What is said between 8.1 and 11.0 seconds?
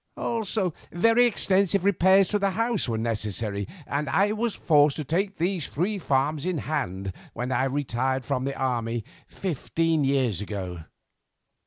from the army fifteen years ago.